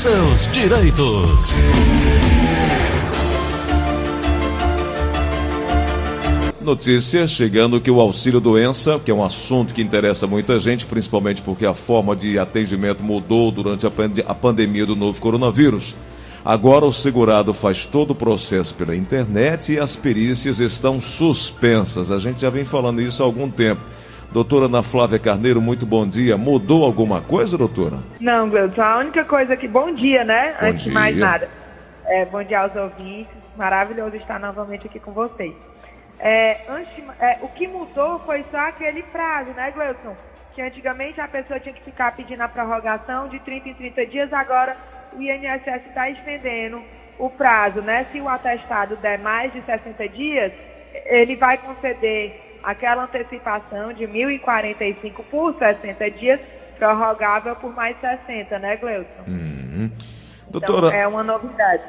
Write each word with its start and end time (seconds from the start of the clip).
seus 0.00 0.50
direitos. 0.50 1.50
Notícia 6.58 7.28
chegando 7.28 7.78
que 7.82 7.90
o 7.90 8.00
auxílio 8.00 8.40
doença, 8.40 8.98
que 8.98 9.10
é 9.10 9.14
um 9.14 9.22
assunto 9.22 9.74
que 9.74 9.82
interessa 9.82 10.26
muita 10.26 10.58
gente, 10.58 10.86
principalmente 10.86 11.42
porque 11.42 11.66
a 11.66 11.74
forma 11.74 12.16
de 12.16 12.38
atendimento 12.38 13.04
mudou 13.04 13.52
durante 13.52 13.86
a, 13.86 13.90
pand 13.90 14.24
a 14.26 14.34
pandemia 14.34 14.86
do 14.86 14.96
novo 14.96 15.20
coronavírus. 15.20 15.94
Agora 16.42 16.86
o 16.86 16.92
segurado 16.92 17.52
faz 17.52 17.84
todo 17.84 18.12
o 18.12 18.14
processo 18.14 18.74
pela 18.76 18.96
internet 18.96 19.74
e 19.74 19.78
as 19.78 19.96
perícias 19.96 20.60
estão 20.60 20.98
suspensas. 20.98 22.10
A 22.10 22.18
gente 22.18 22.40
já 22.40 22.48
vem 22.48 22.64
falando 22.64 23.02
isso 23.02 23.22
há 23.22 23.26
algum 23.26 23.50
tempo. 23.50 23.82
Doutora 24.32 24.66
Ana 24.66 24.80
Flávia 24.80 25.18
Carneiro, 25.18 25.60
muito 25.60 25.84
bom 25.84 26.06
dia. 26.06 26.36
Mudou 26.36 26.84
alguma 26.84 27.20
coisa, 27.20 27.58
doutora? 27.58 27.96
Não, 28.20 28.48
Gleudson, 28.48 28.80
a 28.80 28.98
única 28.98 29.24
coisa 29.24 29.56
que. 29.56 29.66
Bom 29.66 29.92
dia, 29.92 30.22
né? 30.22 30.54
Bom 30.60 30.68
Antes 30.68 30.84
dia. 30.84 30.92
de 30.92 30.94
mais 30.94 31.16
nada. 31.16 31.48
É, 32.06 32.24
bom 32.26 32.40
dia 32.44 32.60
aos 32.60 32.76
ouvintes. 32.76 33.34
Maravilhoso 33.56 34.14
estar 34.14 34.38
novamente 34.38 34.86
aqui 34.86 35.00
com 35.00 35.10
vocês. 35.10 35.52
É, 36.20 36.60
antes, 36.68 36.92
é, 37.18 37.38
o 37.42 37.48
que 37.48 37.66
mudou 37.66 38.20
foi 38.20 38.44
só 38.52 38.58
aquele 38.68 39.02
prazo, 39.02 39.50
né, 39.50 39.72
Gleudson? 39.72 40.14
Que 40.54 40.62
antigamente 40.62 41.20
a 41.20 41.26
pessoa 41.26 41.58
tinha 41.58 41.74
que 41.74 41.82
ficar 41.82 42.14
pedindo 42.14 42.42
a 42.42 42.48
prorrogação 42.48 43.26
de 43.26 43.40
30 43.40 43.70
em 43.70 43.74
30 43.74 44.06
dias, 44.06 44.32
agora 44.32 44.76
o 45.12 45.20
INSS 45.20 45.86
está 45.88 46.08
estendendo 46.08 46.80
o 47.18 47.28
prazo, 47.28 47.82
né? 47.82 48.06
Se 48.12 48.20
o 48.20 48.28
atestado 48.28 48.94
der 48.96 49.18
mais 49.18 49.52
de 49.52 49.60
60 49.62 50.08
dias, 50.08 50.52
ele 51.06 51.34
vai 51.34 51.58
conceder 51.58 52.49
aquela 52.62 53.04
antecipação 53.04 53.92
de 53.92 54.04
1.045 54.04 55.24
por 55.30 55.54
60 55.58 56.10
dias, 56.12 56.40
prorrogável 56.78 57.56
por 57.56 57.74
mais 57.74 57.96
60, 58.00 58.58
né, 58.58 58.76
Gleudson? 58.76 59.22
Uhum. 59.26 59.90
Então, 60.48 60.60
Doutora, 60.60 60.96
é 60.96 61.06
uma 61.06 61.22
novidade. 61.22 61.82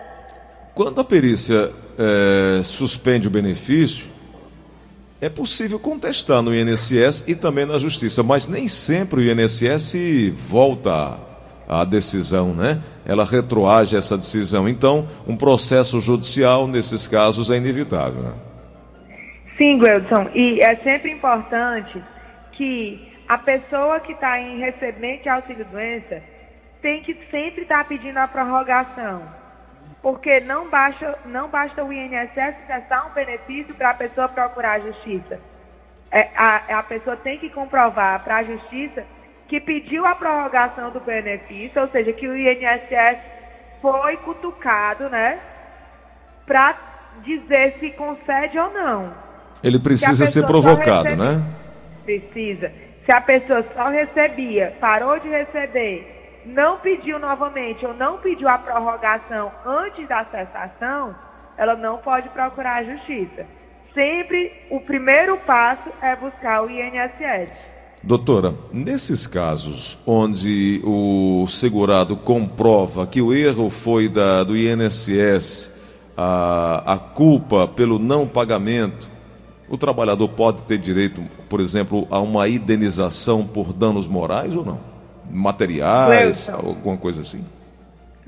quando 0.75 1.01
a 1.01 1.03
perícia 1.03 1.71
eh, 1.97 2.61
suspende 2.63 3.27
o 3.27 3.31
benefício, 3.31 4.11
é 5.19 5.29
possível 5.29 5.79
contestar 5.79 6.41
no 6.41 6.53
INSS 6.53 7.25
e 7.27 7.35
também 7.35 7.65
na 7.65 7.77
Justiça, 7.77 8.23
mas 8.23 8.47
nem 8.47 8.67
sempre 8.67 9.21
o 9.21 9.31
INSS 9.31 9.95
volta 10.35 11.19
à 11.67 11.85
decisão, 11.85 12.53
né? 12.53 12.81
Ela 13.05 13.23
retroage 13.23 13.95
essa 13.95 14.17
decisão. 14.17 14.67
Então, 14.67 15.07
um 15.27 15.37
processo 15.37 15.99
judicial, 15.99 16.67
nesses 16.67 17.07
casos, 17.07 17.51
é 17.51 17.57
inevitável. 17.57 18.23
Né? 18.23 18.33
Sim, 19.61 19.77
Gleudson, 19.77 20.27
e 20.33 20.59
é 20.59 20.75
sempre 20.77 21.11
importante 21.11 22.03
que 22.53 23.13
a 23.27 23.37
pessoa 23.37 23.99
que 23.99 24.13
está 24.13 24.39
em 24.39 24.57
recebimento 24.57 25.21
de 25.21 25.29
auxílio-doença 25.29 26.19
tem 26.81 27.03
que 27.03 27.13
sempre 27.29 27.61
estar 27.61 27.87
pedindo 27.87 28.17
a 28.17 28.27
prorrogação. 28.27 29.21
Porque 30.01 30.39
não 30.39 30.67
basta, 30.67 31.15
não 31.25 31.47
basta 31.47 31.83
o 31.83 31.93
INSS 31.93 32.55
cessar 32.65 33.07
um 33.07 33.13
benefício 33.13 33.75
para 33.75 33.91
a 33.91 33.93
pessoa 33.93 34.27
procurar 34.27 34.77
a 34.77 34.79
justiça. 34.79 35.39
É, 36.11 36.29
a, 36.35 36.79
a 36.79 36.81
pessoa 36.81 37.15
tem 37.17 37.37
que 37.37 37.51
comprovar 37.51 38.23
para 38.23 38.37
a 38.37 38.43
justiça 38.43 39.05
que 39.47 39.59
pediu 39.59 40.07
a 40.07 40.15
prorrogação 40.15 40.89
do 40.89 40.99
benefício, 41.01 41.79
ou 41.79 41.87
seja, 41.89 42.11
que 42.13 42.27
o 42.27 42.35
INSS 42.35 43.19
foi 43.79 44.17
cutucado, 44.17 45.07
né? 45.07 45.39
Para 46.47 46.75
dizer 47.23 47.75
se 47.79 47.91
concede 47.91 48.57
ou 48.57 48.73
não. 48.73 49.30
Ele 49.63 49.79
precisa 49.79 50.25
Se 50.25 50.33
ser 50.33 50.45
provocado, 50.45 51.09
recebe- 51.09 51.23
né? 51.23 51.43
Precisa. 52.05 52.71
Se 53.05 53.11
a 53.11 53.21
pessoa 53.21 53.65
só 53.75 53.89
recebia, 53.89 54.75
parou 54.79 55.19
de 55.19 55.27
receber, 55.27 56.41
não 56.45 56.77
pediu 56.77 57.19
novamente 57.19 57.85
ou 57.85 57.93
não 57.93 58.17
pediu 58.17 58.47
a 58.47 58.57
prorrogação 58.57 59.51
antes 59.65 60.07
da 60.07 60.25
cessação, 60.25 61.15
ela 61.57 61.75
não 61.75 61.97
pode 61.97 62.29
procurar 62.29 62.77
a 62.77 62.83
justiça. 62.83 63.45
Sempre 63.93 64.51
o 64.69 64.79
primeiro 64.79 65.37
passo 65.37 65.89
é 66.01 66.15
buscar 66.15 66.63
o 66.63 66.69
INSS. 66.69 67.51
Doutora, 68.03 68.55
nesses 68.71 69.27
casos 69.27 70.01
onde 70.07 70.81
o 70.83 71.45
segurado 71.47 72.15
comprova 72.17 73.05
que 73.05 73.21
o 73.21 73.31
erro 73.31 73.69
foi 73.69 74.09
da, 74.09 74.43
do 74.43 74.57
INSS, 74.57 75.71
a, 76.17 76.93
a 76.93 76.97
culpa 76.97 77.67
pelo 77.67 77.99
não 77.99 78.27
pagamento, 78.27 79.11
o 79.71 79.77
trabalhador 79.77 80.27
pode 80.29 80.61
ter 80.63 80.77
direito, 80.77 81.23
por 81.49 81.59
exemplo, 81.59 82.07
a 82.11 82.19
uma 82.19 82.47
indenização 82.47 83.47
por 83.47 83.73
danos 83.73 84.07
morais 84.07 84.55
ou 84.55 84.65
não? 84.65 84.79
Materiais, 85.29 86.47
Cleuton. 86.47 86.67
alguma 86.67 86.97
coisa 86.97 87.21
assim? 87.21 87.45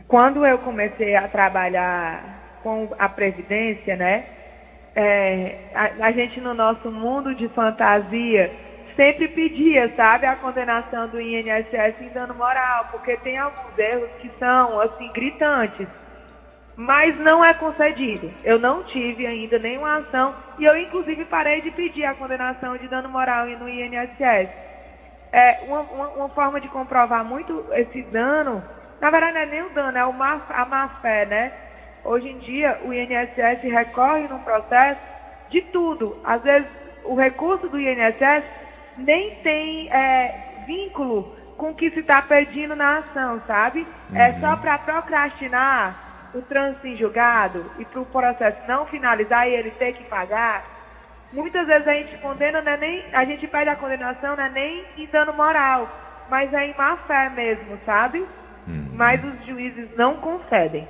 Quando 0.07 0.45
eu 0.45 0.57
comecei 0.59 1.15
a 1.15 1.27
trabalhar 1.27 2.59
com 2.63 2.89
a 2.97 3.09
Previdência, 3.09 3.95
né? 3.95 4.25
é, 4.95 5.55
a, 5.73 6.07
a 6.07 6.11
gente 6.11 6.39
no 6.39 6.53
nosso 6.53 6.91
mundo 6.91 7.33
de 7.35 7.47
fantasia 7.49 8.51
sempre 8.95 9.27
pedia, 9.27 9.91
sabe, 9.95 10.27
a 10.27 10.35
condenação 10.35 11.07
do 11.07 11.19
INSS 11.19 11.99
em 12.01 12.09
dano 12.09 12.35
moral, 12.35 12.87
porque 12.91 13.17
tem 13.17 13.37
alguns 13.39 13.77
erros 13.77 14.09
que 14.21 14.29
são, 14.37 14.79
assim, 14.79 15.11
gritantes. 15.11 15.87
Mas 16.75 17.15
não 17.19 17.43
é 17.43 17.53
concedido. 17.53 18.31
Eu 18.43 18.57
não 18.59 18.83
tive 18.83 19.27
ainda 19.27 19.59
nenhuma 19.59 19.97
ação 19.97 20.35
e 20.57 20.65
eu, 20.65 20.75
inclusive, 20.75 21.25
parei 21.25 21.61
de 21.61 21.69
pedir 21.71 22.05
a 22.05 22.15
condenação 22.15 22.77
de 22.77 22.87
dano 22.87 23.09
moral 23.09 23.45
no 23.45 23.69
INSS. 23.69 24.49
É, 25.31 25.63
uma, 25.67 25.81
uma, 25.81 26.07
uma 26.09 26.29
forma 26.29 26.59
de 26.59 26.67
comprovar 26.67 27.23
muito 27.23 27.65
esse 27.71 28.03
dano, 28.03 28.63
na 29.01 29.09
verdade 29.09 29.33
não 29.33 29.41
é 29.41 29.45
nem 29.45 29.61
o 29.63 29.69
dano, 29.71 29.97
é 29.97 30.05
o 30.05 30.13
má, 30.13 30.41
a 30.49 30.65
má 30.65 30.87
fé, 31.01 31.25
né? 31.25 31.51
Hoje 32.03 32.29
em 32.29 32.37
dia 32.39 32.79
o 32.83 32.93
INSS 32.93 33.63
recorre 33.63 34.27
num 34.27 34.39
processo 34.39 35.01
de 35.49 35.61
tudo. 35.61 36.17
Às 36.23 36.41
vezes 36.43 36.67
o 37.03 37.15
recurso 37.15 37.67
do 37.67 37.79
INSS 37.79 38.43
nem 38.97 39.35
tem 39.37 39.91
é, 39.91 40.63
vínculo 40.67 41.35
com 41.57 41.71
o 41.71 41.75
que 41.75 41.89
se 41.91 41.99
está 41.99 42.21
pedindo 42.21 42.75
na 42.75 42.97
ação, 42.97 43.41
sabe? 43.47 43.87
É 44.13 44.33
só 44.33 44.55
para 44.55 44.77
procrastinar 44.77 46.02
o 46.33 46.41
trânsito 46.41 46.87
em 46.87 46.97
julgado 46.97 47.65
e 47.79 47.85
para 47.85 48.01
o 48.01 48.05
processo 48.05 48.57
não 48.67 48.85
finalizar 48.87 49.47
e 49.47 49.53
ele 49.53 49.71
ter 49.71 49.93
que 49.93 50.03
pagar. 50.05 50.63
Muitas 51.31 51.65
vezes 51.65 51.87
a 51.87 51.93
gente 51.93 52.17
condena, 52.17 52.61
não 52.61 52.71
é 52.71 52.77
nem, 52.77 53.05
a 53.13 53.25
gente 53.25 53.47
pede 53.47 53.69
a 53.69 53.75
condenação 53.75 54.35
não 54.35 54.43
é 54.43 54.49
nem 54.49 54.85
em 54.97 55.07
dano 55.07 55.33
moral, 55.33 55.89
mas 56.29 56.53
é 56.53 56.67
em 56.67 56.77
má 56.77 56.97
fé 57.07 57.29
mesmo, 57.29 57.79
sabe? 57.85 58.25
Mas 58.95 59.23
os 59.23 59.45
juízes 59.45 59.89
não 59.97 60.17
concedem. 60.17 60.87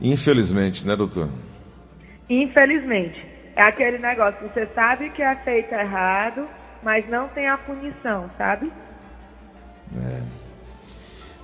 Infelizmente, 0.00 0.86
né, 0.86 0.96
doutor? 0.96 1.28
Infelizmente. 2.28 3.34
É 3.56 3.62
aquele 3.62 3.98
negócio, 3.98 4.40
você 4.48 4.66
sabe 4.74 5.10
que 5.10 5.22
é 5.22 5.34
feito 5.36 5.72
errado, 5.72 6.48
mas 6.82 7.08
não 7.08 7.28
tem 7.28 7.48
a 7.48 7.56
punição, 7.56 8.28
sabe? 8.36 8.72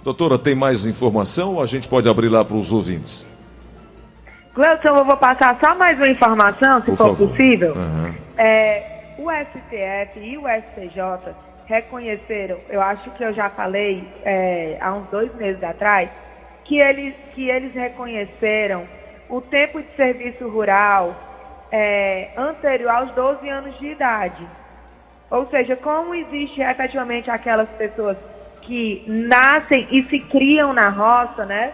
Doutora, 0.03 0.39
tem 0.39 0.55
mais 0.55 0.87
informação 0.87 1.57
ou 1.57 1.63
a 1.63 1.67
gente 1.67 1.87
pode 1.87 2.09
abrir 2.09 2.29
lá 2.29 2.45
para 2.45 2.57
os 2.57 2.73
ouvintes? 2.73 3.29
Gleudson, 4.55 4.89
eu 4.89 5.05
vou 5.05 5.17
passar 5.17 5.59
só 5.63 5.75
mais 5.75 5.97
uma 5.99 6.09
informação, 6.09 6.81
se 6.81 6.87
Por 6.87 6.97
for 6.97 7.09
favor. 7.09 7.29
possível. 7.29 7.75
Aham. 7.77 8.15
É, 8.37 9.15
o 9.19 9.31
STF 9.31 10.19
e 10.19 10.39
o 10.39 10.43
STJ 10.49 11.35
reconheceram, 11.67 12.57
eu 12.69 12.81
acho 12.81 13.11
que 13.13 13.23
eu 13.23 13.33
já 13.33 13.49
falei 13.51 14.03
é, 14.25 14.77
há 14.81 14.93
uns 14.95 15.07
dois 15.09 15.33
meses 15.37 15.63
atrás, 15.63 16.09
que 16.65 16.79
eles, 16.81 17.15
que 17.35 17.49
eles 17.49 17.73
reconheceram 17.75 18.85
o 19.29 19.41
tempo 19.41 19.81
de 19.81 19.89
serviço 19.95 20.49
rural 20.49 21.15
é, 21.71 22.31
anterior 22.37 22.91
aos 22.91 23.13
12 23.13 23.49
anos 23.49 23.79
de 23.79 23.87
idade. 23.87 24.45
Ou 25.31 25.47
seja, 25.49 25.77
como 25.77 26.15
existe 26.15 26.61
efetivamente 26.61 27.31
aquelas 27.31 27.69
pessoas 27.71 28.17
que 28.63 29.05
nascem 29.07 29.87
e 29.91 30.03
se 30.05 30.19
criam 30.21 30.73
na 30.73 30.89
roça, 30.89 31.45
né? 31.45 31.73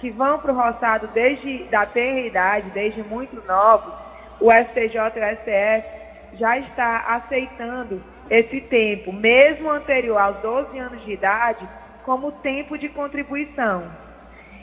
Que 0.00 0.10
vão 0.10 0.38
para 0.38 0.52
o 0.52 0.54
roçado 0.54 1.08
desde 1.08 1.64
da 1.64 1.84
tenra 1.86 2.20
idade, 2.20 2.70
desde 2.70 3.02
muito 3.02 3.42
novos, 3.46 3.92
o 4.40 4.50
STJ 4.50 4.96
e 4.96 5.20
o 5.20 5.36
STF 5.36 5.98
já 6.34 6.58
está 6.58 7.04
aceitando 7.08 8.02
esse 8.30 8.60
tempo, 8.60 9.12
mesmo 9.12 9.70
anterior 9.70 10.18
aos 10.18 10.36
12 10.38 10.78
anos 10.78 11.04
de 11.04 11.12
idade, 11.12 11.66
como 12.04 12.32
tempo 12.32 12.76
de 12.78 12.88
contribuição. 12.88 13.84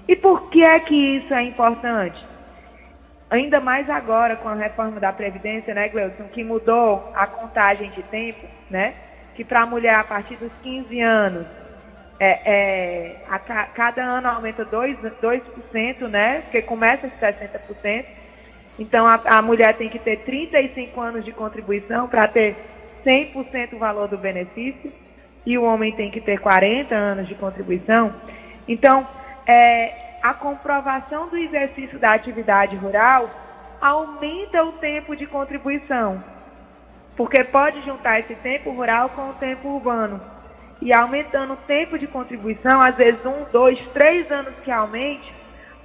E 0.08 0.16
por 0.16 0.50
que 0.50 0.64
é 0.64 0.80
que 0.80 1.18
isso 1.18 1.34
é 1.34 1.44
importante? 1.44 2.24
Ainda 3.30 3.60
mais 3.60 3.90
agora 3.90 4.36
com 4.36 4.48
a 4.48 4.54
reforma 4.54 5.00
da 5.00 5.12
Previdência, 5.12 5.74
né, 5.74 5.90
Gleuson, 5.90 6.26
que 6.32 6.44
mudou 6.44 7.12
a 7.16 7.26
contagem 7.26 7.90
de 7.92 8.04
tempo, 8.04 8.46
né? 8.70 8.94
Que 9.34 9.44
para 9.44 9.62
a 9.62 9.66
mulher 9.66 9.96
a 9.96 10.04
partir 10.04 10.36
dos 10.36 10.52
15 10.62 11.02
anos, 11.02 11.48
é, 12.20 12.40
é, 12.46 13.16
a 13.30 13.40
ca- 13.40 13.68
cada 13.74 14.04
ano 14.04 14.28
aumenta 14.28 14.66
2%, 14.66 15.14
2%, 15.22 16.08
né? 16.08 16.42
Porque 16.42 16.62
começa 16.62 17.08
de 17.08 17.16
60%. 17.16 18.06
Então 18.80 19.08
a, 19.08 19.22
a 19.38 19.42
mulher 19.42 19.76
tem 19.76 19.90
que 19.90 20.00
ter 20.00 20.18
35 20.20 21.00
anos 21.02 21.26
de 21.26 21.32
contribuição 21.32 22.08
para 22.08 22.28
ter 22.28 22.56
100% 23.06 23.74
o 23.74 23.78
valor 23.80 24.08
do 24.08 24.18
benefício 24.18 24.92
e 25.46 25.58
o 25.58 25.64
homem 25.64 25.94
tem 25.94 26.10
que 26.10 26.20
ter 26.20 26.40
40 26.40 26.96
anos 26.96 27.28
de 27.28 27.36
contribuição. 27.36 28.14
Então, 28.68 29.08
é, 29.46 30.18
a 30.24 30.34
comprovação 30.34 31.30
do 31.30 31.38
exercício 31.38 32.00
da 32.00 32.14
atividade 32.14 32.76
rural 32.76 33.30
aumenta 33.80 34.64
o 34.64 34.72
tempo 34.74 35.16
de 35.16 35.28
contribuição, 35.28 36.24
porque 37.16 37.44
pode 37.44 37.82
juntar 37.84 38.20
esse 38.20 38.34
tempo 38.36 38.72
rural 38.72 39.10
com 39.10 39.30
o 39.30 39.34
tempo 39.34 39.68
urbano. 39.70 40.20
E 40.82 40.94
aumentando 40.94 41.54
o 41.54 41.58
tempo 41.68 41.98
de 41.98 42.08
contribuição, 42.08 42.82
às 42.82 42.96
vezes 42.96 43.24
um, 43.26 43.46
dois, 43.52 43.80
três 43.94 44.30
anos 44.32 44.54
que 44.64 44.72
aumente, 44.72 45.34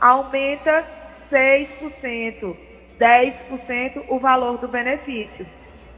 aumenta 0.01 0.85
6%, 1.31 2.57
10% 2.99 4.05
o 4.09 4.19
valor 4.19 4.59
do 4.59 4.69
benefício. 4.69 5.47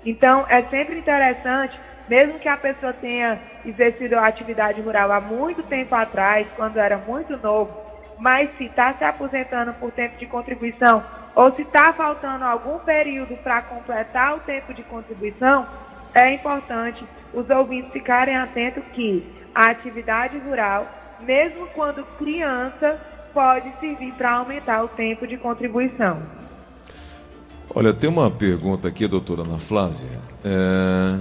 Então, 0.04 0.44
é 0.48 0.62
sempre 0.64 0.98
interessante, 0.98 1.78
mesmo 2.08 2.38
que 2.38 2.48
a 2.48 2.56
pessoa 2.56 2.92
tenha 2.92 3.40
exercido 3.64 4.18
a 4.18 4.26
atividade 4.26 4.80
rural 4.80 5.10
há 5.12 5.20
muito 5.20 5.62
tempo 5.62 5.94
atrás, 5.94 6.46
quando 6.56 6.76
era 6.76 6.98
muito 6.98 7.36
novo, 7.36 7.72
mas 8.18 8.50
se 8.56 8.64
está 8.64 8.92
se 8.94 9.04
aposentando 9.04 9.72
por 9.74 9.90
tempo 9.92 10.18
de 10.18 10.26
contribuição 10.26 11.02
ou 11.34 11.52
se 11.54 11.62
está 11.62 11.92
faltando 11.92 12.44
algum 12.44 12.78
período 12.80 13.36
para 13.38 13.62
completar 13.62 14.36
o 14.36 14.40
tempo 14.40 14.74
de 14.74 14.82
contribuição, 14.82 15.66
é 16.14 16.34
importante 16.34 17.04
os 17.32 17.48
ouvintes 17.48 17.92
ficarem 17.92 18.36
atentos 18.36 18.82
que 18.92 19.24
a 19.54 19.70
atividade 19.70 20.38
rural, 20.38 20.86
mesmo 21.20 21.66
quando 21.68 22.04
criança, 22.18 23.00
pode 23.32 23.72
servir 23.80 24.12
para 24.12 24.32
aumentar 24.32 24.82
o 24.84 24.88
tempo 24.88 25.26
de 25.26 25.36
contribuição. 25.36 26.22
Olha, 27.74 27.92
tem 27.92 28.08
uma 28.08 28.30
pergunta 28.30 28.88
aqui, 28.88 29.06
doutora 29.06 29.42
Ana 29.42 29.58
Flávia. 29.58 30.20
É... 30.44 31.18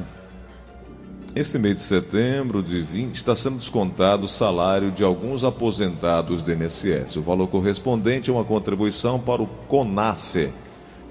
Esse 1.33 1.57
mês 1.57 1.75
de 1.75 1.81
setembro 1.81 2.61
de 2.61 2.81
20 2.81 3.15
está 3.15 3.33
sendo 3.33 3.57
descontado 3.57 4.25
o 4.25 4.27
salário 4.27 4.91
de 4.91 5.01
alguns 5.01 5.45
aposentados 5.45 6.43
do 6.43 6.51
INSS. 6.51 7.15
O 7.15 7.21
valor 7.21 7.47
correspondente 7.47 8.29
é 8.29 8.33
uma 8.33 8.43
contribuição 8.43 9.17
para 9.17 9.41
o 9.41 9.47
CONAFE, 9.47 10.51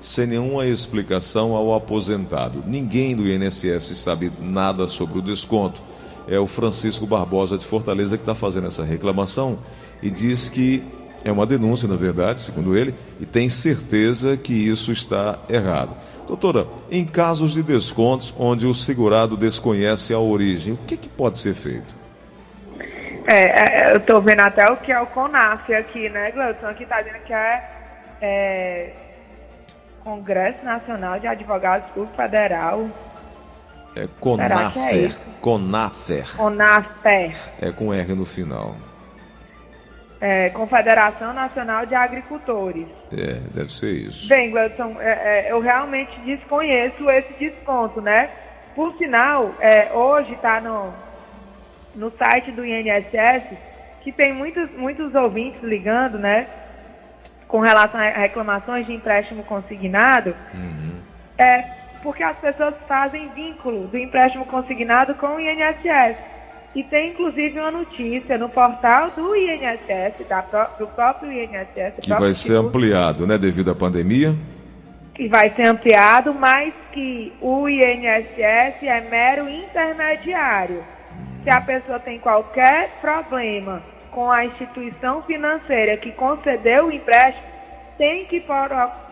sem 0.01 0.27
nenhuma 0.27 0.67
explicação 0.67 1.55
ao 1.55 1.75
aposentado. 1.75 2.65
Ninguém 2.67 3.15
do 3.15 3.29
INSS 3.29 3.99
sabe 3.99 4.33
nada 4.41 4.87
sobre 4.87 5.19
o 5.19 5.23
desconto. 5.23 5.83
É 6.27 6.39
o 6.39 6.47
Francisco 6.47 7.07
Barbosa 7.07 7.59
de 7.59 7.65
Fortaleza 7.65 8.17
que 8.17 8.23
está 8.23 8.35
fazendo 8.35 8.67
essa 8.67 8.85
reclamação 8.85 9.59
e 10.03 10.11
diz 10.11 10.49
que 10.49 10.83
é 11.25 11.31
uma 11.31 11.47
denúncia, 11.47 11.87
na 11.87 11.97
verdade, 11.97 12.41
segundo 12.41 12.77
ele, 12.77 12.95
e 13.21 13.27
tem 13.27 13.49
certeza 13.49 14.37
que 14.37 14.55
isso 14.55 14.91
está 14.91 15.39
errado. 15.49 15.95
Doutora, 16.27 16.67
em 16.91 17.05
casos 17.05 17.53
de 17.53 17.63
descontos 17.63 18.35
onde 18.39 18.67
o 18.67 18.73
segurado 18.73 19.37
desconhece 19.37 20.15
a 20.15 20.19
origem, 20.19 20.75
o 20.75 20.79
que, 20.79 20.97
que 20.97 21.09
pode 21.09 21.39
ser 21.39 21.55
feito? 21.55 21.95
É, 23.27 23.89
é 23.89 23.93
eu 23.93 23.99
estou 23.99 24.21
vendo 24.21 24.41
até 24.41 24.71
o 24.71 24.77
que 24.79 24.93
é 24.93 25.01
o 25.01 25.07
CONAF 25.07 25.73
aqui, 25.75 26.09
né, 26.09 26.31
Gleudson? 26.31 26.67
Aqui 26.67 26.85
está 26.85 27.03
dizendo 27.03 27.23
que 27.25 27.33
é, 27.33 27.71
é, 28.23 28.93
Congresso 30.03 30.65
Nacional 30.65 31.19
de 31.19 31.27
Advogados 31.27 31.89
Públicos 31.91 32.17
Federal. 32.17 32.89
É 33.97 34.09
CONAFER. 34.21 35.11
É 35.11 35.41
CONAFER. 35.41 36.37
CONAFER. 36.37 37.37
É 37.61 37.73
com 37.73 37.93
R 37.93 38.15
no 38.15 38.25
final 38.25 38.77
é, 40.21 40.51
Confederação 40.51 41.33
Nacional 41.33 41.87
de 41.87 41.95
Agricultores. 41.95 42.87
É, 43.11 43.41
deve 43.55 43.73
ser 43.73 43.93
isso. 43.93 44.29
Bem, 44.29 44.51
Gleudson, 44.51 44.97
é, 45.01 45.47
é, 45.47 45.53
eu 45.53 45.61
realmente 45.61 46.21
desconheço 46.21 47.09
esse 47.11 47.33
desconto, 47.35 48.03
né? 48.03 48.29
Por 48.75 48.95
sinal, 48.99 49.55
é, 49.61 49.93
hoje 49.93 50.35
está 50.35 50.61
no, 50.61 50.93
no 51.95 52.13
site 52.17 52.53
do 52.53 52.65
INSS 52.65 53.57
que 54.03 54.13
tem 54.13 54.33
muitos, 54.33 54.71
muitos 54.73 55.15
ouvintes 55.15 55.63
ligando, 55.63 56.19
né? 56.19 56.47
Com 57.51 57.59
relação 57.59 58.01
a 58.01 58.11
reclamações 58.11 58.87
de 58.87 58.93
empréstimo 58.93 59.43
consignado. 59.43 60.35
Uhum. 60.55 61.01
É, 61.37 61.65
porque 62.01 62.23
as 62.23 62.37
pessoas 62.39 62.75
fazem 62.87 63.29
vínculo 63.35 63.89
do 63.89 63.99
empréstimo 63.99 64.45
consignado 64.47 65.15
com 65.17 65.27
o 65.35 65.41
INSS. 65.41 66.17
E 66.75 66.85
tem 66.85 67.11
inclusive 67.11 67.59
uma 67.59 67.73
notícia 67.73 68.39
no 68.39 68.49
portal 68.49 69.11
do 69.11 69.35
INSS, 69.35 70.27
da, 70.29 70.41
do 70.79 70.87
próprio 70.87 71.33
INSS. 71.33 71.95
Que 72.01 72.11
vai 72.11 72.33
ser 72.33 72.55
ampliado, 72.55 73.27
né, 73.27 73.37
devido 73.37 73.73
à 73.73 73.75
pandemia? 73.75 74.33
Que 75.13 75.27
vai 75.27 75.51
ser 75.51 75.67
ampliado, 75.67 76.33
mas 76.33 76.73
que 76.93 77.33
o 77.41 77.69
INSS 77.69 78.83
é 78.83 79.09
mero 79.11 79.49
intermediário. 79.49 80.85
Se 81.43 81.51
a 81.51 81.61
pessoa 81.61 81.99
tem 81.99 82.21
qualquer 82.21 82.99
problema 83.01 83.83
com 84.11 84.31
a 84.31 84.45
instituição 84.45 85.23
financeira 85.23 85.97
que 85.97 86.13
concedeu 86.13 86.87
o 86.87 86.93
empréstimo, 86.93 87.47
tem 87.97 88.27
que, 88.27 88.45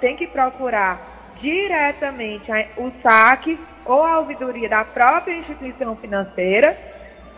tem 0.00 0.17
que 0.17 0.27
procurar 0.27 1.00
diretamente 1.41 2.50
o 2.77 2.91
saque 3.03 3.59
ou 3.85 4.05
a 4.05 4.19
ouvidoria 4.19 4.69
da 4.69 4.85
própria 4.85 5.35
instituição 5.35 5.95
financeira 5.97 6.77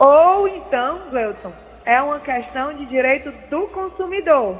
ou 0.01 0.49
então, 0.49 1.11
Gleuton, 1.11 1.53
é 1.85 2.01
uma 2.01 2.19
questão 2.21 2.73
de 2.73 2.87
direito 2.87 3.31
do 3.51 3.69
consumidor. 3.69 4.57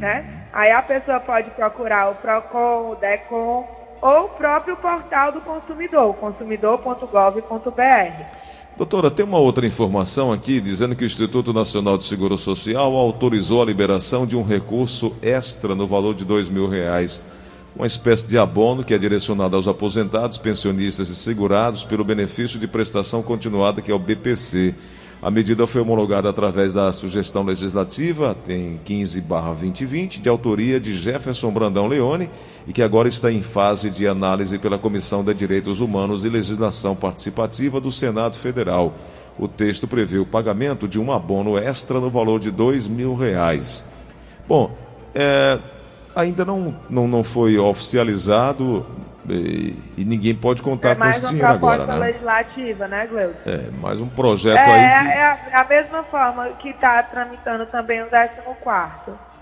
Né? 0.00 0.48
Aí 0.52 0.72
a 0.72 0.82
pessoa 0.82 1.20
pode 1.20 1.48
procurar 1.50 2.10
o 2.10 2.16
PROCON, 2.16 2.90
o 2.90 2.96
DECON 2.96 3.68
ou 4.02 4.24
o 4.24 4.28
próprio 4.30 4.76
portal 4.78 5.30
do 5.30 5.40
consumidor, 5.42 6.12
consumidor.gov.br. 6.16 8.24
Doutora, 8.76 9.10
tem 9.10 9.24
uma 9.24 9.38
outra 9.38 9.66
informação 9.66 10.30
aqui 10.30 10.60
dizendo 10.60 10.94
que 10.94 11.02
o 11.02 11.06
Instituto 11.06 11.52
Nacional 11.52 11.96
de 11.96 12.04
Seguro 12.04 12.36
Social 12.36 12.94
autorizou 12.94 13.62
a 13.62 13.64
liberação 13.64 14.26
de 14.26 14.36
um 14.36 14.42
recurso 14.42 15.14
extra 15.22 15.74
no 15.74 15.86
valor 15.86 16.14
de 16.14 16.24
dois 16.24 16.50
mil 16.50 16.68
reais 16.68 17.22
uma 17.76 17.86
espécie 17.86 18.26
de 18.26 18.38
abono 18.38 18.82
que 18.82 18.94
é 18.94 18.98
direcionado 18.98 19.54
aos 19.54 19.68
aposentados, 19.68 20.38
pensionistas 20.38 21.10
e 21.10 21.14
segurados 21.14 21.84
pelo 21.84 22.04
benefício 22.04 22.58
de 22.58 22.66
prestação 22.66 23.22
continuada, 23.22 23.82
que 23.82 23.90
é 23.90 23.94
o 23.94 23.98
BPC. 23.98 24.74
A 25.22 25.30
medida 25.30 25.66
foi 25.66 25.80
homologada 25.80 26.28
através 26.28 26.74
da 26.74 26.92
sugestão 26.92 27.42
legislativa, 27.42 28.36
tem 28.44 28.78
15-2020, 28.84 30.20
de 30.20 30.28
autoria 30.28 30.78
de 30.78 30.94
Jefferson 30.94 31.50
Brandão 31.50 31.86
Leone, 31.86 32.28
e 32.66 32.72
que 32.72 32.82
agora 32.82 33.08
está 33.08 33.32
em 33.32 33.40
fase 33.40 33.88
de 33.88 34.06
análise 34.06 34.58
pela 34.58 34.78
Comissão 34.78 35.24
de 35.24 35.32
Direitos 35.32 35.80
Humanos 35.80 36.24
e 36.24 36.28
Legislação 36.28 36.94
Participativa 36.94 37.80
do 37.80 37.90
Senado 37.90 38.36
Federal. 38.36 38.94
O 39.38 39.48
texto 39.48 39.88
prevê 39.88 40.18
o 40.18 40.26
pagamento 40.26 40.86
de 40.86 41.00
um 41.00 41.10
abono 41.10 41.56
extra 41.56 41.98
no 41.98 42.10
valor 42.10 42.38
de 42.38 42.50
dois 42.50 42.86
mil 42.86 43.14
reais. 43.14 43.84
Bom, 44.46 44.70
é, 45.14 45.58
ainda 46.14 46.44
não, 46.44 46.74
não, 46.88 47.08
não 47.08 47.24
foi 47.24 47.58
oficializado 47.58 48.84
e, 49.28 49.76
e 49.96 50.04
ninguém 50.04 50.34
pode 50.34 50.62
contar 50.62 50.90
é 50.90 50.94
com 50.94 51.04
esse 51.04 51.26
dinheiro 51.26 51.48
agora, 51.48 51.86
né? 51.86 51.98
legislativa, 51.98 52.88
né, 52.88 53.06
Gleuton? 53.06 53.38
É, 53.46 53.70
mais 53.70 54.00
um 54.00 54.08
projeto 54.08 54.58
é, 54.58 54.72
aí 54.72 55.04
que... 55.04 55.12
É 55.12 55.22
a, 55.22 55.60
a 55.60 55.64
mesma 55.64 56.02
forma 56.04 56.48
que 56.60 56.70
está 56.70 57.02
tramitando 57.02 57.66
também 57.66 58.02
o 58.02 58.08
14 58.08 58.30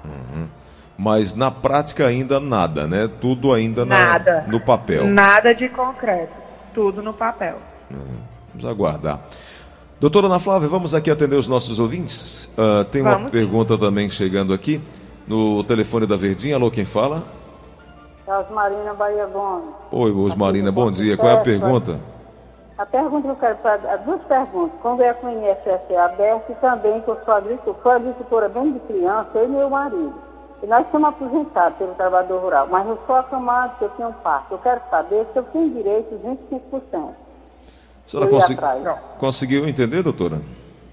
uhum. 0.05 0.49
Mas 0.97 1.35
na 1.35 1.51
prática 1.51 2.07
ainda 2.07 2.39
nada, 2.39 2.87
né? 2.87 3.11
Tudo 3.21 3.53
ainda 3.53 3.85
nada. 3.85 4.43
Na, 4.43 4.53
no 4.53 4.61
papel. 4.61 5.07
Nada 5.07 5.53
de 5.53 5.69
concreto. 5.69 6.33
Tudo 6.73 7.03
no 7.03 7.13
papel. 7.13 7.59
Uhum. 7.91 8.19
Vamos 8.55 8.65
aguardar. 8.65 9.21
Doutora 10.01 10.27
Ana 10.27 10.39
Flávia, 10.39 10.69
vamos 10.69 10.95
aqui 10.95 11.11
atender 11.11 11.37
os 11.37 11.49
nossos 11.49 11.79
ouvintes. 11.79 12.53
Uh, 12.57 12.85
tem 12.85 13.03
vamos 13.03 13.23
uma 13.23 13.31
pergunta 13.31 13.77
também 13.77 14.09
chegando 14.09 14.53
aqui 14.53 14.81
no 15.27 15.65
telefone 15.65 16.07
da 16.07 16.17
Verdinha. 16.17 16.57
Alô, 16.57 16.71
quem 16.71 16.85
fala? 16.85 17.25
É 18.27 18.39
Osmarina 18.39 18.95
Bahia 18.95 19.27
Gomes. 19.27 19.75
Oi, 19.93 20.11
Osmarina, 20.11 20.73
bom 20.73 20.91
dia. 20.91 21.17
Qual 21.17 21.31
é 21.31 21.35
a 21.35 21.41
pergunta? 21.41 22.01
A 22.79 22.87
pergunta 22.87 23.23
que 23.23 23.29
eu 23.29 23.37
quero 23.37 23.57
fazer, 23.59 23.99
duas 23.99 24.23
perguntas. 24.23 24.81
Quando 24.81 25.03
é 25.03 25.13
com 25.13 25.27
o 25.27 25.31
INSS 25.31 25.91
é 25.91 25.97
aberto 25.97 26.51
e 26.51 26.55
também 26.55 27.01
que 27.03 27.09
eu 27.09 27.19
sou 27.25 27.35
agricultora, 27.35 27.83
sou 27.83 27.93
agricultora 27.93 28.49
bem 28.49 28.73
de 28.73 28.81
criança, 28.81 29.31
eu 29.35 29.45
e 29.45 29.49
meu 29.49 29.71
marido. 29.71 30.15
E 30.63 30.67
nós 30.67 30.87
somos 30.91 31.09
aposentados 31.09 31.77
pelo 31.77 31.95
trabalhador 31.95 32.41
rural, 32.41 32.67
mas 32.71 32.89
eu 32.89 32.99
sou 33.07 33.15
acamado 33.15 33.75
eu 33.83 33.91
tenho 33.91 34.09
um 34.09 34.13
parto. 34.15 34.55
Eu 34.55 34.59
quero 34.59 34.81
saber 34.91 35.27
se 35.33 35.39
eu 35.39 35.43
tenho 35.45 35.71
direito 35.71 36.17
de 36.17 36.27
25%. 36.27 36.81
A 36.95 38.09
senhora 38.09 38.31
consegui... 38.31 38.61
conseguiu 39.19 39.69
entender, 39.69 40.03
doutora? 40.03 40.41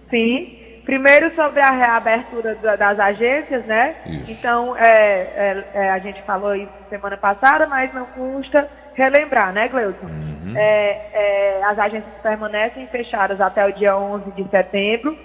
Sim. 0.10 0.61
Primeiro 0.86 1.30
sobre 1.36 1.60
a 1.60 1.72
reabertura 1.72 2.56
das 2.56 3.00
agências, 3.00 3.64
né? 3.66 3.96
Isso. 4.06 4.32
Então, 4.32 4.76
é, 4.76 4.84
é, 4.86 5.68
é, 5.74 5.90
a 5.92 6.00
gente 6.00 6.22
falou 6.24 6.56
isso 6.56 6.72
semana 6.90 7.18
passada, 7.18 7.68
mas 7.68 7.94
não 7.94 8.06
custa 8.08 8.68
relembrar, 8.96 9.54
né, 9.54 9.68
Gleuton? 9.68 10.08
Uhum. 10.08 10.54
É, 10.56 11.02
é, 11.14 11.64
as 11.64 11.78
agências 11.78 12.14
permanecem 12.24 12.88
fechadas 12.88 13.40
até 13.40 13.66
o 13.66 13.74
dia 13.74 13.96
11 13.96 14.32
de 14.32 14.50
setembro, 14.50 15.18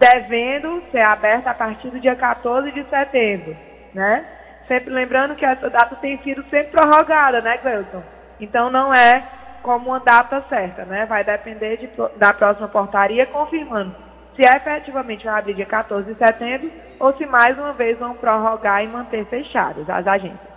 devendo 0.00 0.82
ser 0.90 1.02
aberta 1.02 1.50
a 1.50 1.54
partir 1.54 1.90
do 1.90 2.00
dia 2.00 2.16
14 2.16 2.72
de 2.72 2.84
setembro, 2.88 3.54
né? 3.92 4.24
Sempre 4.66 4.90
lembrando 4.90 5.34
que 5.34 5.44
essa 5.44 5.68
data 5.68 5.96
tem 5.96 6.18
sido 6.22 6.42
sempre 6.44 6.68
prorrogada, 6.68 7.42
né, 7.42 7.58
Gleuton? 7.58 8.02
Então, 8.40 8.70
não 8.70 8.92
é 8.92 9.22
como 9.62 9.90
uma 9.90 10.00
data 10.00 10.42
certa, 10.48 10.86
né? 10.86 11.04
Vai 11.04 11.22
depender 11.22 11.76
de, 11.76 11.90
da 12.16 12.32
próxima 12.32 12.68
portaria 12.68 13.26
confirmando 13.26 14.03
se 14.36 14.42
efetivamente 14.42 15.24
vai 15.24 15.38
abrir 15.38 15.54
dia 15.54 15.66
14 15.66 16.12
de 16.12 16.18
setembro 16.18 16.70
ou 16.98 17.16
se 17.16 17.24
mais 17.26 17.56
uma 17.58 17.72
vez 17.72 17.98
vão 17.98 18.14
prorrogar 18.14 18.82
e 18.82 18.88
manter 18.88 19.24
fechadas 19.26 19.88
as 19.88 20.06
agências. 20.06 20.54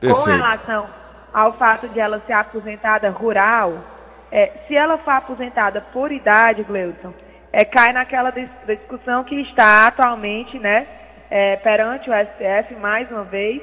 Perfeito. 0.00 0.24
Com 0.24 0.30
relação 0.30 0.86
ao 1.32 1.52
fato 1.54 1.88
de 1.88 2.00
ela 2.00 2.20
ser 2.26 2.32
aposentada 2.32 3.08
rural, 3.10 3.78
é, 4.30 4.52
se 4.66 4.76
ela 4.76 4.98
for 4.98 5.12
aposentada 5.12 5.80
por 5.92 6.10
idade, 6.10 6.64
Gleudson, 6.64 7.12
é, 7.52 7.64
cai 7.64 7.92
naquela 7.92 8.30
dis 8.30 8.48
discussão 8.66 9.24
que 9.24 9.40
está 9.42 9.86
atualmente 9.86 10.58
né, 10.58 10.86
é, 11.30 11.56
perante 11.56 12.10
o 12.10 12.12
STF, 12.14 12.74
mais 12.80 13.10
uma 13.10 13.24
vez, 13.24 13.62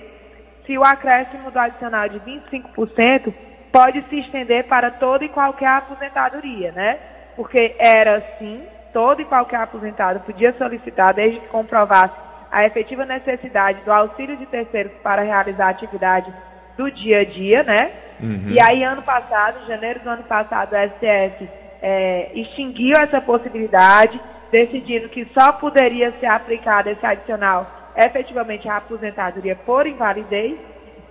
se 0.65 0.77
o 0.77 0.83
acréscimo 0.83 1.49
do 1.49 1.59
adicional 1.59 2.07
de 2.07 2.19
25% 2.19 3.33
pode 3.71 4.03
se 4.09 4.19
estender 4.19 4.65
para 4.65 4.91
toda 4.91 5.25
e 5.25 5.29
qualquer 5.29 5.69
aposentadoria, 5.69 6.71
né? 6.71 6.99
Porque 7.35 7.75
era 7.79 8.17
assim, 8.17 8.63
todo 8.93 9.21
e 9.21 9.25
qualquer 9.25 9.61
aposentado 9.61 10.19
podia 10.21 10.53
solicitar, 10.57 11.13
desde 11.13 11.39
que 11.39 11.47
comprovasse 11.47 12.13
a 12.51 12.65
efetiva 12.65 13.05
necessidade 13.05 13.81
do 13.83 13.91
auxílio 13.91 14.35
de 14.37 14.45
terceiros 14.45 14.91
para 15.03 15.21
realizar 15.21 15.67
a 15.67 15.69
atividade 15.69 16.33
do 16.77 16.89
dia 16.91 17.19
a 17.19 17.25
dia, 17.25 17.63
né? 17.63 17.91
Uhum. 18.21 18.49
E 18.49 18.57
aí, 18.61 18.83
ano 18.83 19.01
passado, 19.01 19.67
janeiro 19.67 19.99
do 19.99 20.09
ano 20.09 20.23
passado, 20.23 20.73
o 20.73 20.87
STF 20.87 21.49
é, 21.81 22.31
extinguiu 22.33 22.95
essa 22.97 23.21
possibilidade, 23.21 24.19
decidindo 24.51 25.09
que 25.09 25.27
só 25.37 25.51
poderia 25.53 26.11
ser 26.19 26.25
aplicado 26.25 26.89
esse 26.89 27.05
adicional 27.05 27.79
efetivamente 27.95 28.67
a 28.67 28.77
aposentadoria 28.77 29.55
por 29.55 29.85
invalidez. 29.85 30.57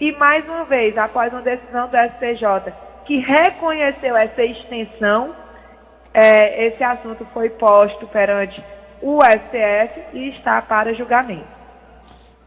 E 0.01 0.13
mais 0.13 0.47
uma 0.49 0.65
vez, 0.65 0.97
após 0.97 1.33
uma 1.33 1.43
decisão 1.43 1.89
do 1.89 1.97
STJ 1.97 2.73
que 3.05 3.19
reconheceu 3.19 4.17
essa 4.17 4.43
extensão, 4.43 5.35
é, 6.13 6.67
esse 6.67 6.83
assunto 6.83 7.27
foi 7.33 7.49
posto 7.51 8.07
perante 8.09 8.63
o 9.03 9.21
STF 9.23 10.01
e 10.15 10.31
está 10.31 10.61
para 10.63 10.95
julgamento. 10.95 11.47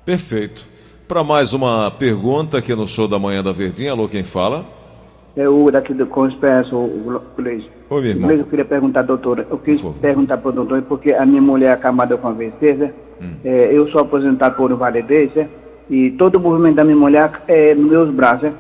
Perfeito. 0.04 0.66
Para 1.08 1.24
mais 1.24 1.54
uma 1.54 1.92
pergunta 1.92 2.58
aqui 2.58 2.74
no 2.74 2.88
show 2.88 3.08
da 3.08 3.20
manhã 3.20 3.44
da 3.44 3.52
Verdinha, 3.52 3.92
alô, 3.92 4.08
quem 4.08 4.24
fala? 4.24 4.66
É 5.36 5.48
o 5.48 5.70
daqui 5.72 5.94
do 5.94 6.06
Conspiração, 6.06 6.86
o 6.86 7.22
Gleison. 7.38 7.68
Oi, 7.90 8.02
meu 8.02 8.12
irmão. 8.12 8.32
eu 8.32 8.46
queria 8.46 8.66
perguntar, 8.66 9.02
doutora, 9.02 9.48
eu 9.50 9.58
quis 9.58 9.82
perguntar 10.02 10.38
para 10.38 10.50
o 10.50 10.52
doutor, 10.52 10.82
porque 10.84 11.14
a 11.14 11.26
minha 11.26 11.42
mulher 11.42 11.72
é 11.72 11.74
acamada 11.74 12.18
com 12.18 12.28
AVC, 12.28 12.74
né? 12.74 12.94
Hum. 13.22 13.34
É, 13.44 13.70
eu 13.72 13.90
sou 13.92 14.02
aposentado 14.02 14.56
por 14.56 14.72
invalidez, 14.72 15.34
né? 15.34 15.48
E 15.90 16.12
todo 16.12 16.36
o 16.36 16.40
movimento 16.40 16.76
da 16.76 16.84
minha 16.84 16.98
mulher 16.98 17.30
é 17.48 17.76
nos 17.76 17.90
meus 17.90 18.10
braços, 18.14 18.44
né? 18.44 18.54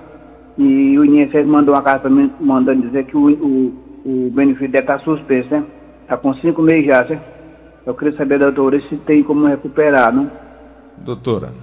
E 0.58 1.00
o 1.00 1.05
INSS 1.05 1.46
mandou 1.46 1.74
uma 1.74 1.81
carta 1.81 2.01
para 2.01 2.10
mim, 2.10 2.31
mandando 2.39 2.81
dizer 2.81 3.05
que 3.05 3.15
o, 3.15 3.29
o, 3.29 3.74
o 4.05 4.29
benefício 4.31 4.70
deve 4.70 4.91
estar 4.91 5.00
suspenso, 5.00 5.50
né? 5.50 5.63
Está 6.03 6.17
com 6.17 6.34
cinco 6.36 6.62
meses 6.62 6.86
já, 6.86 7.03
né? 7.03 7.22
Eu 7.86 7.96
queria 7.96 8.15
saber, 8.17 8.39
doutora, 8.39 8.79
se 8.81 8.98
tem 8.98 9.24
como 9.24 9.48
recuperar, 9.48 10.13
não? 10.13 10.31
Doutora. 10.98 11.53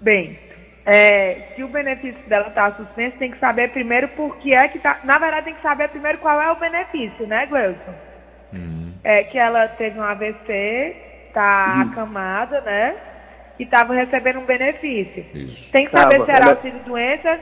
Bem, 0.00 0.38
é, 0.84 1.48
se 1.54 1.62
o 1.62 1.68
benefício 1.68 2.20
dela 2.28 2.48
está 2.48 2.72
suspenso, 2.72 3.18
tem 3.18 3.30
que 3.30 3.38
saber 3.38 3.72
primeiro 3.72 4.08
por 4.08 4.36
que 4.38 4.56
é 4.56 4.68
que 4.68 4.76
está. 4.76 5.00
Na 5.04 5.18
verdade, 5.18 5.46
tem 5.46 5.54
que 5.54 5.62
saber 5.62 5.88
primeiro 5.88 6.18
qual 6.18 6.40
é 6.40 6.50
o 6.50 6.56
benefício, 6.56 7.26
né, 7.26 7.46
Gleuson? 7.46 7.94
Uhum. 8.52 8.92
É 9.02 9.24
que 9.24 9.36
ela 9.36 9.66
teve 9.68 9.98
um 9.98 10.02
AVC, 10.02 10.96
está 11.28 11.74
uhum. 11.76 11.90
acamada, 11.90 12.60
né? 12.60 12.96
E 13.58 13.64
estava 13.64 13.94
recebendo 13.94 14.38
um 14.38 14.44
benefício. 14.44 15.24
Isso. 15.34 15.72
Tem 15.72 15.86
que 15.86 15.92
saber 15.92 16.24
se 16.24 16.30
era 16.30 16.50
auxílio 16.50 16.78
doença. 16.84 17.38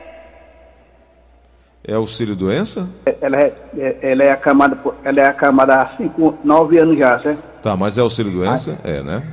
É 1.87 1.93
auxílio 1.93 2.35
doença? 2.35 2.89
Ela 3.21 3.37
é, 3.37 3.53
é, 3.77 4.11
ela 4.11 4.23
é 4.23 4.31
acamada, 4.31 4.77
ela 5.03 5.19
é 5.19 5.27
acamada 5.27 5.75
há 5.75 5.97
5, 5.97 6.39
9 6.43 6.81
anos 6.81 6.97
já, 6.97 7.19
certo? 7.19 7.43
Tá, 7.61 7.77
mas 7.77 7.97
é 7.97 8.01
auxílio 8.01 8.31
doença? 8.31 8.79
Ah. 8.83 8.89
É, 8.89 9.03
né? 9.03 9.23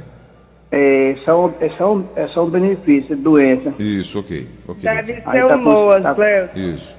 É, 0.70 1.16
são, 1.24 1.54
é, 1.60 1.70
são, 1.76 2.08
é 2.14 2.26
só 2.28 2.44
um 2.44 2.50
benefício, 2.50 3.16
doença. 3.16 3.74
Isso, 3.78 4.20
ok. 4.20 4.48
okay 4.68 4.82
Deve 4.82 5.14
ser 5.14 5.22
tá 5.22 5.56
o 5.56 5.62
LOAS, 5.62 6.02
tá... 6.02 6.16
Isso. 6.54 6.98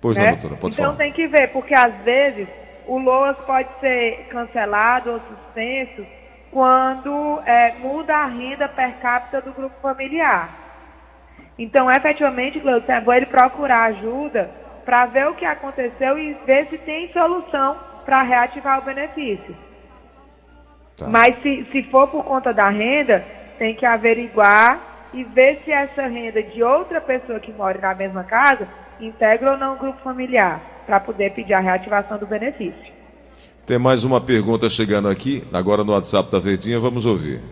Pois 0.00 0.16
né? 0.16 0.24
não, 0.24 0.32
doutora, 0.32 0.56
pode 0.56 0.74
então 0.74 0.86
falar. 0.86 0.96
tem 0.98 1.12
que 1.12 1.26
ver, 1.26 1.48
porque 1.52 1.74
às 1.74 1.94
vezes 2.02 2.48
o 2.86 2.98
LOAS 2.98 3.36
pode 3.46 3.68
ser 3.80 4.26
cancelado 4.30 5.12
ou 5.12 5.20
suspenso 5.20 6.04
quando 6.50 7.40
é, 7.46 7.74
muda 7.80 8.14
a 8.14 8.26
renda 8.26 8.68
per 8.68 8.94
capita 9.00 9.40
do 9.40 9.52
grupo 9.52 9.74
familiar. 9.80 10.59
Então, 11.60 11.90
efetivamente, 11.90 12.58
Gleuton, 12.58 12.90
é 12.90 13.00
bom 13.02 13.12
ele 13.12 13.26
procurar 13.26 13.82
ajuda 13.90 14.50
para 14.82 15.04
ver 15.04 15.28
o 15.28 15.34
que 15.34 15.44
aconteceu 15.44 16.18
e 16.18 16.32
ver 16.46 16.66
se 16.70 16.78
tem 16.78 17.12
solução 17.12 17.76
para 18.06 18.22
reativar 18.22 18.78
o 18.78 18.82
benefício. 18.82 19.54
Tá. 20.96 21.06
Mas 21.06 21.36
se, 21.42 21.66
se 21.70 21.82
for 21.90 22.08
por 22.08 22.24
conta 22.24 22.50
da 22.54 22.70
renda, 22.70 23.22
tem 23.58 23.74
que 23.74 23.84
averiguar 23.84 25.10
e 25.12 25.22
ver 25.22 25.60
se 25.62 25.70
essa 25.70 26.06
renda 26.06 26.42
de 26.42 26.62
outra 26.62 26.98
pessoa 26.98 27.38
que 27.38 27.52
mora 27.52 27.78
na 27.78 27.94
mesma 27.94 28.24
casa 28.24 28.66
integra 28.98 29.50
ou 29.50 29.58
não 29.58 29.74
o 29.74 29.78
grupo 29.78 30.00
familiar, 30.02 30.62
para 30.86 30.98
poder 30.98 31.32
pedir 31.32 31.52
a 31.52 31.60
reativação 31.60 32.16
do 32.16 32.26
benefício. 32.26 32.90
Tem 33.66 33.78
mais 33.78 34.02
uma 34.02 34.18
pergunta 34.18 34.70
chegando 34.70 35.08
aqui, 35.08 35.44
agora 35.52 35.84
no 35.84 35.92
WhatsApp 35.92 36.32
da 36.32 36.38
Verdinha, 36.38 36.80
vamos 36.80 37.04
ouvir. 37.04 37.42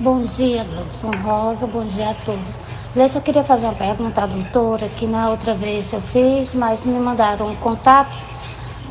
Bom 0.00 0.22
dia, 0.22 0.62
Gleison 0.62 1.10
Rosa, 1.24 1.66
bom 1.66 1.84
dia 1.84 2.10
a 2.10 2.14
todos. 2.14 2.60
Gleison, 2.94 3.18
eu 3.18 3.22
queria 3.22 3.42
fazer 3.42 3.66
uma 3.66 3.74
pergunta 3.74 4.22
à 4.22 4.26
doutora, 4.26 4.88
que 4.90 5.08
na 5.08 5.28
outra 5.28 5.54
vez 5.54 5.92
eu 5.92 6.00
fiz, 6.00 6.54
mas 6.54 6.86
me 6.86 6.96
mandaram 7.00 7.48
um 7.48 7.56
contato, 7.56 8.16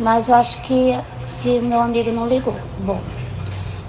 mas 0.02 0.28
eu 0.28 0.36
acho 0.36 0.62
que 0.64 1.00
que 1.42 1.62
meu 1.62 1.80
amigo 1.80 2.12
não 2.12 2.28
ligou. 2.28 2.54
Bom, 2.80 3.00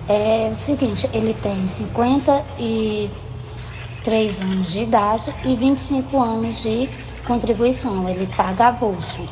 é 0.08 0.48
o 0.52 0.54
seguinte, 0.54 1.10
ele 1.12 1.34
tem 1.34 1.66
53 1.66 4.40
anos 4.40 4.70
de 4.70 4.78
idade 4.78 5.34
e 5.44 5.56
25 5.56 6.20
anos 6.20 6.62
de 6.62 6.88
contribuição. 7.26 8.08
Ele 8.08 8.28
paga 8.28 8.68
avulso 8.68 9.28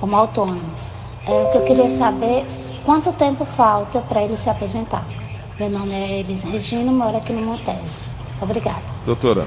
como 0.00 0.16
autônomo. 0.16 0.72
É, 1.24 1.44
o 1.44 1.52
que 1.52 1.58
eu 1.58 1.62
queria 1.62 1.88
saber 1.88 2.44
quanto 2.84 3.12
tempo 3.12 3.44
falta 3.44 4.00
para 4.00 4.24
ele 4.24 4.36
se 4.36 4.50
apresentar. 4.50 5.04
Meu 5.58 5.70
nome 5.70 5.94
é 5.94 6.20
Elis 6.20 6.44
Regina, 6.44 6.92
moro 6.92 7.16
aqui 7.16 7.32
no 7.32 7.40
Montese. 7.40 8.04
Obrigada. 8.42 8.82
Doutora. 9.06 9.46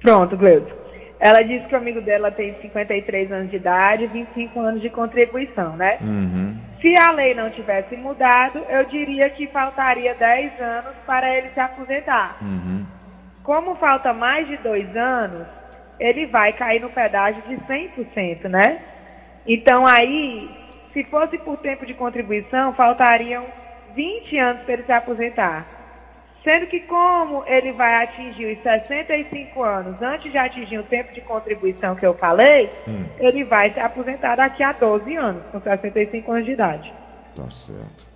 Pronto, 0.00 0.34
Gleudo. 0.34 0.72
Ela 1.20 1.42
disse 1.42 1.66
que 1.66 1.74
o 1.74 1.76
amigo 1.76 2.00
dela 2.00 2.30
tem 2.30 2.54
53 2.62 3.30
anos 3.30 3.50
de 3.50 3.56
idade 3.56 4.04
e 4.04 4.06
25 4.06 4.58
anos 4.58 4.80
de 4.80 4.88
contribuição, 4.88 5.76
né? 5.76 5.98
Uhum. 6.00 6.56
Se 6.80 6.94
a 7.02 7.10
lei 7.10 7.34
não 7.34 7.50
tivesse 7.50 7.96
mudado, 7.98 8.64
eu 8.70 8.82
diria 8.84 9.28
que 9.28 9.46
faltaria 9.48 10.14
10 10.14 10.58
anos 10.58 10.94
para 11.06 11.36
ele 11.36 11.50
se 11.52 11.60
aposentar. 11.60 12.38
Uhum. 12.40 12.86
Como 13.42 13.76
falta 13.76 14.14
mais 14.14 14.48
de 14.48 14.56
dois 14.56 14.96
anos, 14.96 15.46
ele 16.00 16.24
vai 16.28 16.54
cair 16.54 16.80
no 16.80 16.88
pedágio 16.88 17.42
de 17.42 17.56
100%, 17.56 18.48
né? 18.48 18.80
Então 19.46 19.86
aí, 19.86 20.48
se 20.94 21.04
fosse 21.04 21.36
por 21.36 21.58
tempo 21.58 21.84
de 21.84 21.92
contribuição, 21.92 22.72
faltariam 22.72 23.44
20 23.94 24.38
anos 24.38 24.62
para 24.62 24.74
ele 24.74 24.82
se 24.84 24.92
aposentar. 24.92 25.66
Sendo 26.44 26.66
que 26.66 26.80
como 26.80 27.44
ele 27.46 27.72
vai 27.72 28.02
atingir 28.04 28.56
os 28.56 28.62
65 28.62 29.62
anos 29.62 30.00
antes 30.00 30.30
de 30.30 30.38
atingir 30.38 30.78
o 30.78 30.84
tempo 30.84 31.12
de 31.12 31.20
contribuição 31.20 31.96
que 31.96 32.06
eu 32.06 32.14
falei, 32.14 32.70
hum. 32.86 33.04
ele 33.18 33.44
vai 33.44 33.70
se 33.72 33.80
aposentar 33.80 34.36
daqui 34.36 34.62
a 34.62 34.72
12 34.72 35.16
anos, 35.16 35.42
com 35.50 35.60
65 35.60 36.32
anos 36.32 36.44
de 36.46 36.52
idade. 36.52 36.92
Tá 37.34 37.50
certo. 37.50 38.06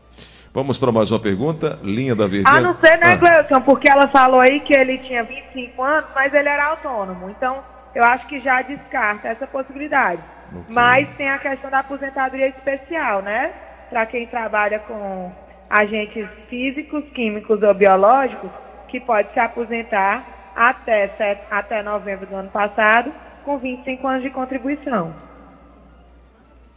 Vamos 0.55 0.79
para 0.79 0.93
mais 0.93 1.11
uma 1.11 1.19
pergunta. 1.19 1.79
Linha 1.83 2.15
da 2.15 2.27
Verdinha. 2.27 2.55
A 2.55 2.61
não 2.61 2.75
ser, 2.75 2.99
né, 2.99 3.13
ah. 3.13 3.17
Gleuton, 3.17 3.61
porque 3.63 3.91
ela 3.91 4.07
falou 4.09 4.41
aí 4.41 4.61
que 4.61 4.77
ele 4.77 4.99
tinha 4.99 5.25
25 5.25 5.83
anos, 5.83 6.11
mas 6.15 6.33
ele 6.33 6.49
era 6.49 6.67
autônomo. 6.67 7.31
Então, 7.31 7.63
eu 7.95 8.05
acho 8.05 8.27
que 8.27 8.39
já 8.41 8.61
descarta 8.63 9.29
essa 9.29 9.47
possibilidade. 9.47 10.23
Okay. 10.49 10.65
Mas 10.69 11.09
tem 11.17 11.31
a 11.31 11.39
questão 11.39 11.71
da 11.71 11.79
aposentadoria 11.79 12.49
especial, 12.49 13.23
né? 13.23 13.53
Para 13.89 14.05
quem 14.05 14.27
trabalha 14.27 14.79
com 14.81 15.33
agentes 15.73 16.29
físicos, 16.51 17.03
químicos 17.15 17.63
ou 17.63 17.73
biológicos 17.73 18.51
que 18.89 19.01
pode 19.01 19.33
se 19.33 19.41
aposentar 19.41 20.53
até, 20.55 21.11
até 21.51 21.83
novembro 21.83 22.27
do 22.27 22.37
ano 22.37 22.51
passado 22.51 23.11
com 23.43 23.57
25 23.57 24.07
anos 24.07 24.23
de 24.23 24.31
contribuição. 24.31 25.15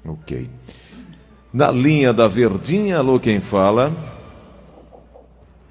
Ok. 0.08 0.50
Na 1.54 1.72
linha 1.72 2.14
da 2.14 2.28
Verdinha, 2.28 3.00
alô, 3.00 3.20
quem 3.20 3.42
fala? 3.42 3.92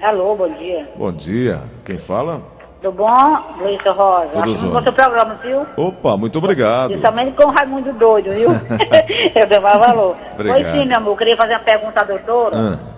Alô, 0.02 0.36
bom 0.36 0.52
dia. 0.58 0.88
Bom 0.94 1.12
dia. 1.12 1.62
Quem 1.86 1.98
fala? 1.98 2.42
Tudo 2.82 2.92
bom, 2.92 3.56
Luiz 3.58 3.80
Rosa? 3.86 4.28
Tudo 4.32 4.54
jóia. 4.54 4.82
seu 4.82 4.92
programa, 4.92 5.34
viu? 5.36 5.66
Opa, 5.78 6.18
muito 6.18 6.36
obrigado. 6.36 6.88
Principalmente 6.88 7.34
com 7.34 7.44
o 7.44 7.50
Raimundo 7.50 7.92
Doido, 7.94 8.34
viu? 8.34 8.50
Eu 9.34 9.46
dou 9.46 9.62
mais 9.62 9.78
valor. 9.78 10.16
Obrigado. 10.34 10.58
Oi, 10.58 10.72
sim, 10.72 10.88
meu 10.88 10.96
amor. 10.98 11.12
Eu 11.12 11.16
queria 11.16 11.36
fazer 11.36 11.54
uma 11.54 11.60
pergunta 11.60 12.00
à 12.02 12.04
doutora. 12.04 12.56
Ah. 12.56 12.93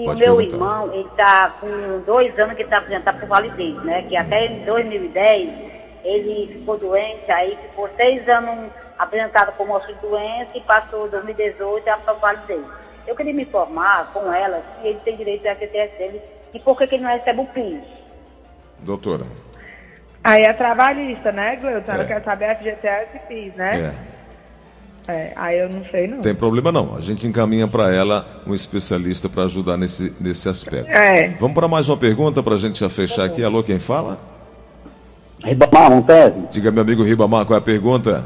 E 0.00 0.08
o 0.08 0.14
meu 0.16 0.36
perguntar. 0.36 0.56
irmão, 0.56 0.94
ele 0.94 1.08
está 1.08 1.50
com 1.60 2.00
dois 2.06 2.38
anos 2.38 2.56
que 2.56 2.62
está 2.62 2.78
aposentado 2.78 3.18
por 3.18 3.28
validez, 3.28 3.74
né? 3.84 4.02
Que 4.08 4.16
até 4.16 4.46
em 4.46 4.64
2010 4.64 5.50
ele 6.02 6.54
ficou 6.54 6.78
doente, 6.78 7.30
aí 7.30 7.58
ficou 7.68 7.86
seis 7.96 8.26
anos 8.26 8.70
apresentada 8.98 9.52
como 9.52 9.74
auxílio 9.74 9.98
doença 10.00 10.50
e 10.54 10.60
passou 10.62 11.06
2018 11.08 11.86
a 11.86 12.12
validez. 12.14 12.64
Eu 13.06 13.14
queria 13.14 13.34
me 13.34 13.42
informar 13.42 14.10
com 14.12 14.32
ela 14.32 14.62
se 14.80 14.88
ele 14.88 15.00
tem 15.00 15.16
direito 15.16 15.46
ao 15.46 15.54
FGTS 15.56 15.98
dele 15.98 16.22
e 16.54 16.58
por 16.58 16.78
que, 16.78 16.86
que 16.86 16.94
ele 16.94 17.04
não 17.04 17.10
recebe 17.10 17.40
o 17.40 17.46
PIS. 17.46 17.84
Doutora. 18.78 19.26
Aí 20.24 20.42
é 20.42 20.52
trabalhista, 20.54 21.30
né, 21.30 21.56
Gleuton? 21.56 21.92
Ela 21.92 22.04
é. 22.04 22.06
quer 22.06 22.22
saber 22.22 22.56
FGTS 22.56 23.16
e 23.16 23.18
PIS, 23.20 23.54
né? 23.54 23.92
É. 23.92 24.09
É, 25.08 25.32
aí 25.34 25.58
eu 25.58 25.68
não 25.68 25.84
sei 25.90 26.06
não. 26.06 26.20
Tem 26.20 26.34
problema 26.34 26.70
não. 26.70 26.96
A 26.96 27.00
gente 27.00 27.26
encaminha 27.26 27.66
para 27.66 27.94
ela 27.94 28.26
um 28.46 28.54
especialista 28.54 29.28
para 29.28 29.44
ajudar 29.44 29.76
nesse, 29.76 30.12
nesse 30.20 30.48
aspecto. 30.48 30.90
É. 30.90 31.34
Vamos 31.40 31.54
para 31.54 31.66
mais 31.66 31.88
uma 31.88 31.96
pergunta 31.96 32.42
para 32.42 32.54
a 32.54 32.58
gente 32.58 32.78
já 32.78 32.88
fechar 32.88 33.24
aqui. 33.24 33.42
Alô, 33.42 33.62
quem 33.62 33.78
fala? 33.78 34.18
Ribamar, 35.42 35.90
Montese. 35.90 36.34
Diga, 36.50 36.70
meu 36.70 36.82
amigo 36.82 37.02
Ribamar, 37.02 37.44
qual 37.46 37.56
é 37.56 37.58
a 37.58 37.64
pergunta? 37.64 38.24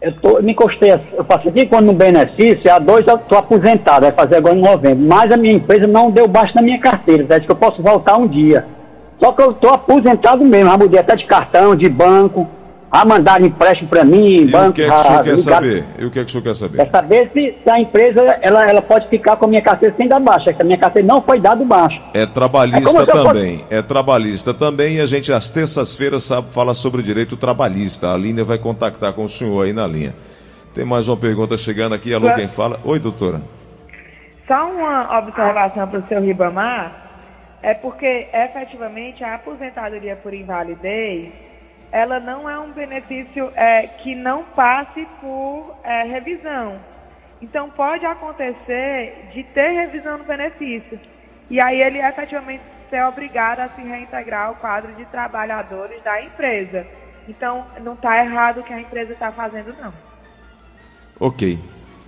Eu, 0.00 0.12
tô, 0.20 0.40
me 0.40 0.52
encostei, 0.52 0.92
eu 0.92 1.24
passei 1.24 1.50
aqui 1.50 1.66
quando 1.66 1.86
no 1.86 1.92
benefício, 1.92 2.70
há 2.70 2.78
dois 2.78 3.06
eu 3.06 3.16
estou 3.16 3.38
aposentado, 3.38 4.02
vai 4.02 4.12
fazer 4.12 4.36
agora 4.36 4.54
em 4.54 4.62
novembro. 4.62 5.04
Mas 5.04 5.32
a 5.32 5.36
minha 5.36 5.54
empresa 5.54 5.86
não 5.86 6.10
deu 6.10 6.28
baixo 6.28 6.54
na 6.54 6.62
minha 6.62 6.78
carteira, 6.78 7.24
diz 7.24 7.44
que 7.44 7.50
eu 7.50 7.56
posso 7.56 7.82
voltar 7.82 8.16
um 8.16 8.28
dia. 8.28 8.64
Só 9.18 9.32
que 9.32 9.42
eu 9.42 9.50
estou 9.50 9.70
aposentado 9.70 10.44
mesmo, 10.44 10.70
já 10.70 10.78
mudei 10.78 11.00
até 11.00 11.16
de 11.16 11.26
cartão, 11.26 11.74
de 11.74 11.88
banco 11.88 12.46
a 12.90 13.04
mandar 13.04 13.42
empréstimo 13.42 13.88
para 13.88 14.04
mim, 14.04 14.36
e 14.36 14.46
banco. 14.46 14.70
O 14.70 14.72
que 14.72 14.82
é 14.82 14.88
que 14.88 14.94
o 14.94 14.98
senhor 14.98 15.24
quer 15.24 15.38
saber? 15.38 15.84
E 15.98 16.04
o 16.04 16.10
que 16.10 16.18
é 16.20 16.24
que 16.24 16.28
o 16.28 16.32
senhor 16.32 16.44
quer 16.44 16.54
saber? 16.54 16.76
Quer 16.78 16.90
saber 16.90 17.30
se, 17.32 17.54
se, 17.62 17.70
a 17.70 17.80
empresa 17.80 18.20
ela, 18.40 18.68
ela 18.68 18.82
pode 18.82 19.08
ficar 19.08 19.36
com 19.36 19.46
a 19.46 19.48
minha 19.48 19.62
carteira 19.62 19.94
sem 19.96 20.08
dar 20.08 20.20
baixa, 20.20 20.52
que 20.52 20.62
a 20.62 20.64
minha 20.64 20.78
carteira 20.78 21.06
não 21.06 21.20
foi 21.20 21.40
dado 21.40 21.64
baixo. 21.64 22.00
É 22.14 22.24
trabalhista 22.26 23.02
é 23.02 23.06
também, 23.06 23.64
é 23.70 23.82
trabalhista 23.82 24.54
também, 24.54 24.96
e 24.96 25.00
a 25.00 25.06
gente 25.06 25.32
às 25.32 25.50
terças-feiras 25.50 26.30
fala 26.50 26.74
sobre 26.74 27.00
o 27.00 27.04
direito 27.04 27.36
trabalhista. 27.36 28.12
A 28.12 28.16
Línia 28.16 28.44
vai 28.44 28.58
contactar 28.58 29.12
com 29.12 29.24
o 29.24 29.28
senhor 29.28 29.64
aí 29.64 29.72
na 29.72 29.86
linha. 29.86 30.14
Tem 30.72 30.84
mais 30.84 31.08
uma 31.08 31.16
pergunta 31.16 31.56
chegando 31.56 31.94
aqui, 31.94 32.14
alô, 32.14 32.32
quem 32.34 32.48
fala? 32.48 32.78
Oi, 32.84 32.98
doutora. 33.00 33.40
Só 34.46 34.70
uma 34.70 35.18
observação 35.18 35.88
para 35.88 35.98
o 35.98 36.06
seu 36.06 36.20
Ribamar, 36.20 36.92
é 37.62 37.74
porque 37.74 38.28
efetivamente 38.32 39.24
a 39.24 39.34
aposentadoria 39.34 40.14
por 40.16 40.32
invalidez 40.32 41.32
ela 41.92 42.18
não 42.18 42.48
é 42.48 42.58
um 42.58 42.72
benefício 42.72 43.50
é, 43.54 43.86
que 43.86 44.14
não 44.14 44.44
passe 44.44 45.06
por 45.20 45.76
é, 45.84 46.04
revisão. 46.04 46.78
Então, 47.40 47.70
pode 47.70 48.04
acontecer 48.04 49.30
de 49.32 49.44
ter 49.44 49.70
revisão 49.70 50.18
no 50.18 50.24
benefício. 50.24 50.98
E 51.50 51.62
aí 51.62 51.80
ele 51.80 51.98
efetivamente 51.98 52.62
ser 52.90 53.04
obrigado 53.04 53.60
a 53.60 53.68
se 53.68 53.82
reintegrar 53.82 54.48
ao 54.48 54.54
quadro 54.56 54.92
de 54.94 55.04
trabalhadores 55.06 56.02
da 56.02 56.22
empresa. 56.22 56.86
Então, 57.28 57.66
não 57.82 57.94
está 57.94 58.24
errado 58.24 58.60
o 58.60 58.62
que 58.62 58.72
a 58.72 58.80
empresa 58.80 59.12
está 59.12 59.30
fazendo, 59.32 59.74
não. 59.80 59.92
Ok, 61.18 61.58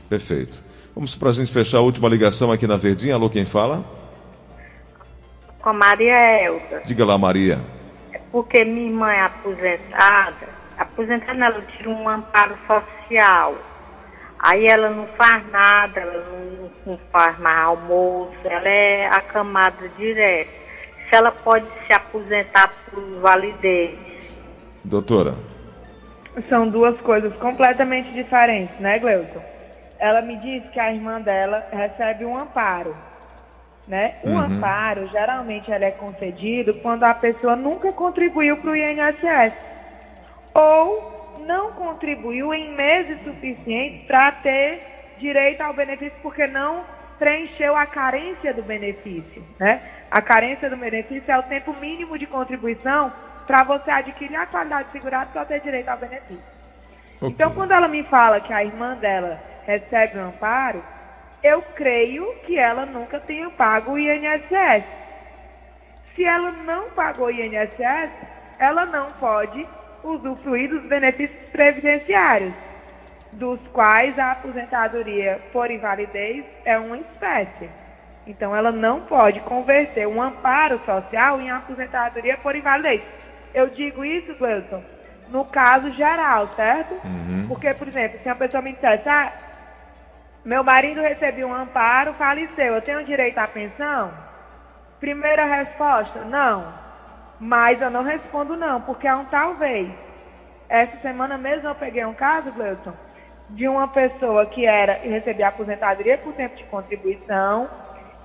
perfeito. 0.09 0.63
Vamos 0.95 1.15
para 1.15 1.29
a 1.29 1.33
gente 1.33 1.53
fechar 1.53 1.79
a 1.79 1.83
última 1.83 2.09
ligação 2.09 2.51
aqui 2.51 2.67
na 2.67 2.77
Verdinha. 2.77 3.15
Alô, 3.15 3.29
quem 3.29 3.45
fala? 3.45 3.85
Com 5.61 5.69
a 5.71 5.73
Maria 5.73 6.45
Elza. 6.45 6.83
Diga 6.85 7.05
lá, 7.05 7.19
Maria 7.19 7.78
porque 8.31 8.65
minha 8.65 8.93
mãe 8.93 9.17
é 9.17 9.23
aposentada, 9.23 10.49
aposentada 10.79 11.45
ela 11.45 11.63
tira 11.77 11.89
um 11.89 12.09
amparo 12.09 12.57
social. 12.67 13.55
Aí 14.39 14.67
ela 14.67 14.91
não 14.91 15.07
faz 15.09 15.51
nada, 15.51 16.01
ela 16.01 16.25
não, 16.31 16.71
não 16.87 16.99
faz 17.11 17.39
mais 17.39 17.59
almoço, 17.59 18.37
ela 18.45 18.69
é 18.69 19.07
acamada 19.07 19.89
direto. 19.97 20.51
Se 21.09 21.17
ela 21.17 21.33
pode 21.33 21.67
se 21.87 21.93
aposentar 21.93 22.71
por 22.91 23.03
validez. 23.21 23.99
Doutora. 24.85 25.35
São 26.49 26.69
duas 26.69 27.01
coisas 27.01 27.35
completamente 27.37 28.13
diferentes, 28.13 28.79
né, 28.79 28.99
Gleuton? 28.99 29.43
Ela 29.99 30.23
me 30.23 30.37
disse 30.37 30.69
que 30.69 30.79
a 30.79 30.93
irmã 30.93 31.21
dela 31.21 31.67
recebe 31.73 32.25
um 32.25 32.39
amparo 32.39 32.95
né? 33.89 34.17
O 34.23 34.29
uhum. 34.29 34.39
amparo, 34.39 35.09
geralmente, 35.09 35.73
ele 35.73 35.87
é 35.87 35.91
concedido 35.91 36.75
quando 36.75 37.05
a 37.05 37.15
pessoa 37.15 37.57
nunca 37.57 37.91
contribuiu 37.91 38.59
para 38.59 38.71
o 38.71 38.77
INSS 38.77 39.55
ou 40.55 41.39
não 41.47 41.73
contribuiu 41.73 42.53
em 42.53 42.75
meses 42.75 43.19
suficientes 43.25 44.07
para 44.07 44.31
ter 44.33 44.81
direito 45.19 45.63
ao 45.63 45.73
benefício 45.73 46.17
porque 46.23 46.47
não 46.47 46.85
preencheu 47.19 47.75
a 47.75 47.87
carência 47.87 48.53
do 48.53 48.63
benefício, 48.63 49.43
né? 49.59 49.81
A 50.11 50.21
carência 50.21 50.71
do 50.71 50.77
benefício 50.77 51.31
é 51.31 51.39
o 51.39 51.43
tempo 51.43 51.75
mínimo 51.75 52.19
de 52.19 52.27
contribuição 52.27 53.13
para 53.47 53.65
você 53.65 53.91
adquirir 53.91 54.37
a 54.37 54.47
qualidade 54.47 54.89
de 54.89 54.93
segurado 54.93 55.31
para 55.33 55.45
ter 55.47 55.61
direito 55.61 55.89
ao 55.89 55.97
benefício. 55.97 56.43
Okay. 57.17 57.31
Então, 57.31 57.53
quando 57.55 57.73
ela 57.73 57.89
me 57.89 58.03
fala 58.05 58.41
que 58.41 58.53
a 58.53 58.63
irmã 58.63 58.95
dela 58.97 59.41
recebe 59.67 60.19
um 60.19 60.29
amparo, 60.29 60.83
eu 61.43 61.63
creio 61.63 62.35
que 62.45 62.59
ela 62.59 62.85
nunca 62.85 63.21
tenha 63.21 63.49
pago 63.51 63.93
o 63.93 63.99
INSS. 63.99 64.85
Se 66.15 66.25
ela 66.25 66.51
não 66.51 66.91
pagou 66.91 67.27
o 67.27 67.31
INSS, 67.31 68.11
ela 68.59 68.85
não 68.87 69.13
pode 69.13 69.67
usufruir 70.03 70.69
dos 70.69 70.83
benefícios 70.85 71.39
previdenciários, 71.51 72.53
dos 73.33 73.61
quais 73.69 74.19
a 74.19 74.33
aposentadoria 74.33 75.41
por 75.53 75.71
invalidez 75.71 76.45
é 76.65 76.79
uma 76.79 76.99
espécie. 76.99 77.69
Então, 78.27 78.55
ela 78.55 78.73
não 78.73 79.03
pode 79.03 79.41
converter 79.41 80.07
um 80.07 80.21
amparo 80.21 80.81
social 80.85 81.41
em 81.41 81.51
aposentadoria 81.51 82.37
por 82.37 82.55
invalidez. 82.55 83.03
Eu 83.55 83.69
digo 83.69 84.05
isso, 84.05 84.35
Gleuton, 84.35 84.83
no 85.31 85.45
caso 85.45 85.91
geral, 85.95 86.49
certo? 86.49 86.95
Uhum. 87.07 87.47
Porque, 87.49 87.73
por 87.73 87.89
exemplo, 87.89 88.19
se 88.19 88.29
uma 88.29 88.37
pessoa 88.37 88.63
me 88.63 88.73
dissesse, 88.73 89.09
ah, 89.09 89.33
meu 90.49 90.65
marido 90.65 91.03
recebeu 91.03 91.47
um 91.47 91.55
amparo, 91.55 92.15
faleceu. 92.15 92.75
Eu 92.75 92.81
tenho 92.81 93.05
direito 93.05 93.37
à 93.37 93.47
pensão? 93.47 94.11
Primeira 94.99 95.45
resposta, 95.45 96.25
não. 96.25 96.73
Mas 97.39 97.83
eu 97.83 97.91
não 97.91 98.03
respondo 98.03 98.57
não, 98.57 98.81
porque 98.81 99.07
é 99.07 99.15
um 99.15 99.27
talvez. 99.27 99.91
Essa 100.67 100.97
semana 101.03 101.37
mesmo 101.37 101.69
eu 101.69 101.75
peguei 101.75 102.03
um 102.07 102.15
caso, 102.15 102.51
Gleuton, 102.53 102.95
de 103.51 103.69
uma 103.69 103.89
pessoa 103.89 104.47
que 104.47 104.65
era 104.65 104.95
recebia 104.95 105.49
aposentadoria 105.49 106.17
por 106.17 106.33
tempo 106.33 106.57
de 106.57 106.65
contribuição 106.65 107.69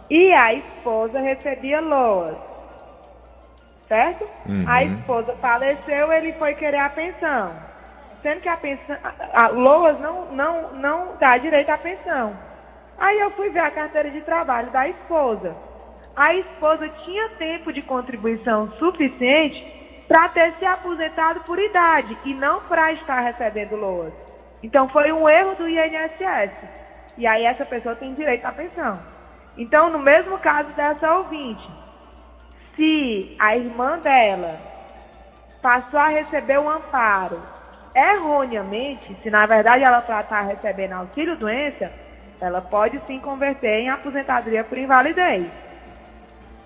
e 0.10 0.32
a 0.32 0.54
esposa 0.54 1.20
recebia 1.20 1.82
loas. 1.82 2.38
Certo? 3.90 4.24
Uhum. 4.48 4.64
A 4.66 4.82
esposa 4.82 5.36
faleceu, 5.42 6.14
ele 6.14 6.32
foi 6.34 6.54
querer 6.54 6.80
a 6.80 6.90
pensão 6.90 7.73
sendo 8.24 8.42
que 8.42 8.50
a 8.50 8.58
pensão, 8.58 8.98
a, 9.04 9.46
a 9.46 9.48
LOAS 9.50 10.00
não, 10.00 10.32
não, 10.32 10.74
não 10.74 11.18
dá 11.20 11.38
direito 11.38 11.70
à 11.70 11.78
pensão. 11.78 12.36
Aí 12.98 13.20
eu 13.20 13.30
fui 13.32 13.50
ver 13.50 13.60
a 13.60 13.70
carteira 13.70 14.10
de 14.10 14.22
trabalho 14.22 14.72
da 14.72 14.88
esposa. 14.88 15.54
A 16.16 16.34
esposa 16.34 16.88
tinha 17.04 17.30
tempo 17.32 17.74
de 17.74 17.82
contribuição 17.82 18.72
suficiente 18.74 19.62
para 20.08 20.30
ter 20.30 20.54
se 20.54 20.66
aposentado 20.66 21.42
por 21.42 21.60
idade 21.60 22.18
e 22.24 22.34
não 22.34 22.62
para 22.62 22.94
estar 22.94 23.20
recebendo 23.20 23.76
LOAS. 23.76 24.14
Então 24.64 24.88
foi 24.90 25.12
um 25.12 25.28
erro 25.28 25.56
do 25.56 25.68
INSS. 25.68 26.52
E 27.18 27.28
aí 27.28 27.46
essa 27.46 27.66
pessoa 27.66 27.96
tem 27.96 28.14
direito 28.14 28.46
à 28.46 28.52
pensão. 28.52 29.00
Então, 29.58 29.90
no 29.90 30.00
mesmo 30.00 30.40
caso 30.40 30.70
dessa 30.70 31.14
ouvinte, 31.16 31.70
se 32.76 33.36
a 33.40 33.56
irmã 33.56 34.00
dela 34.00 34.60
passou 35.62 36.00
a 36.00 36.08
receber 36.08 36.58
o 36.58 36.64
um 36.64 36.70
amparo 36.70 37.53
erroneamente, 37.96 39.16
se 39.22 39.30
na 39.30 39.46
verdade 39.46 39.84
ela 39.84 40.00
está 40.00 40.42
recebendo 40.42 40.94
auxílio 40.94 41.38
doença, 41.38 41.92
ela 42.40 42.62
pode 42.62 43.00
sim 43.08 43.20
converter 43.20 43.80
em 43.80 43.90
aposentadoria 43.90 44.64
por 44.64 44.78
invalidez. 44.78 45.48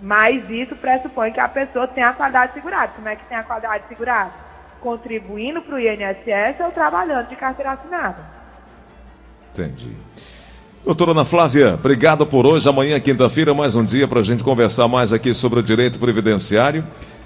Mas 0.02 0.50
isso 0.50 0.76
pressupõe 0.76 1.32
que 1.32 1.40
a 1.40 1.48
pessoa 1.48 1.88
tenha 1.88 2.10
a 2.10 2.14
qualidade 2.14 2.54
segurada. 2.54 2.94
Como 2.96 3.10
é 3.10 3.16
que 3.16 3.26
tem 3.26 3.38
a 3.38 3.44
qualidade 3.44 3.84
segurada? 3.88 4.32
Contribuindo 4.80 5.62
para 5.62 5.76
o 5.76 5.80
INSS 5.80 6.60
ou 6.64 6.72
trabalhando 6.72 7.30
de 7.30 7.36
carteira 7.36 7.74
assinada. 7.74 8.18
Entendi. 9.52 9.96
Doutora 10.86 11.12
Ana 11.12 11.26
Flávia, 11.26 11.74
obrigado 11.74 12.26
por 12.26 12.46
hoje. 12.46 12.70
Amanhã, 12.70 13.00
quinta-feira, 13.00 13.54
mais 13.54 13.76
um 13.76 13.84
dia 13.84 14.08
para 14.08 14.20
a 14.20 14.24
gente 14.24 14.44
conversar 14.44 14.88
mais 14.88 15.12
aqui 15.12 15.34
sobre 15.34 15.60
o 15.60 15.64
direito 15.64 16.00
previdenciário. 16.00 16.84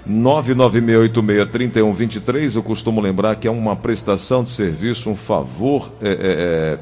996863123, 0.08 2.56
eu 2.56 2.62
costumo 2.62 3.00
lembrar 3.00 3.36
que 3.36 3.46
é 3.46 3.50
uma 3.50 3.76
prestação 3.76 4.42
de 4.42 4.48
serviço, 4.48 5.08
um 5.08 5.16
favor 5.16 5.92
é, 6.02 6.08
é, 6.08 6.78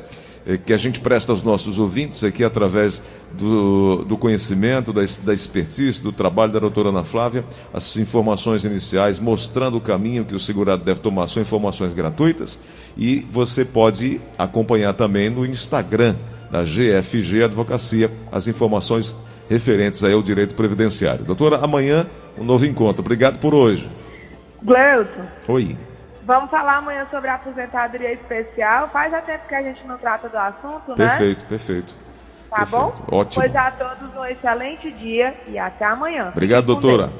é, 0.52 0.56
que 0.56 0.72
a 0.72 0.76
gente 0.76 1.00
presta 1.00 1.32
aos 1.32 1.42
nossos 1.42 1.78
ouvintes 1.78 2.24
aqui 2.24 2.42
através 2.42 3.02
do, 3.32 4.04
do 4.04 4.16
conhecimento, 4.16 4.92
da, 4.92 5.02
da 5.22 5.34
expertise, 5.34 6.00
do 6.00 6.12
trabalho 6.12 6.52
da 6.52 6.58
doutora 6.58 6.88
Ana 6.88 7.04
Flávia, 7.04 7.44
as 7.74 7.96
informações 7.96 8.64
iniciais, 8.64 9.20
mostrando 9.20 9.76
o 9.76 9.80
caminho 9.80 10.24
que 10.24 10.34
o 10.34 10.40
segurado 10.40 10.82
deve 10.82 11.00
tomar, 11.00 11.26
são 11.26 11.42
informações 11.42 11.92
gratuitas. 11.92 12.58
E 12.96 13.26
você 13.30 13.64
pode 13.64 14.20
acompanhar 14.38 14.94
também 14.94 15.28
no 15.28 15.44
Instagram 15.44 16.16
da 16.50 16.62
GFG 16.62 17.44
Advocacia 17.44 18.10
as 18.32 18.48
informações 18.48 19.16
referentes 19.48 20.02
aí 20.04 20.12
ao 20.12 20.22
direito 20.22 20.54
previdenciário. 20.54 21.24
Doutora, 21.24 21.58
amanhã 21.58 22.06
um 22.38 22.44
novo 22.44 22.66
encontro. 22.66 23.02
Obrigado 23.02 23.38
por 23.38 23.54
hoje. 23.54 23.90
Gleuton. 24.62 25.26
Oi. 25.48 25.76
Vamos 26.22 26.50
falar 26.50 26.76
amanhã 26.76 27.06
sobre 27.10 27.28
a 27.28 27.34
aposentadoria 27.34 28.12
especial. 28.12 28.88
Faz 28.90 29.12
até 29.12 29.32
tempo 29.32 29.48
que 29.48 29.54
a 29.54 29.62
gente 29.62 29.86
não 29.86 29.98
trata 29.98 30.28
do 30.28 30.36
assunto, 30.38 30.90
né? 30.90 30.96
Perfeito, 30.96 31.44
perfeito. 31.46 31.94
Tá 32.48 32.56
perfeito. 32.56 33.04
bom? 33.08 33.16
Ótimo. 33.16 33.42
Pois 33.42 33.56
a 33.56 33.70
todos 33.70 34.16
um 34.16 34.24
excelente 34.24 34.90
dia 34.92 35.34
e 35.48 35.58
até 35.58 35.84
amanhã. 35.84 36.28
Obrigado, 36.32 36.66
doutora. 36.66 37.10